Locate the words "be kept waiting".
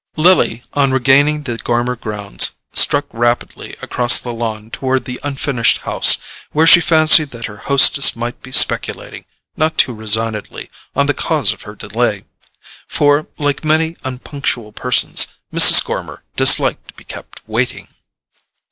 16.95-17.87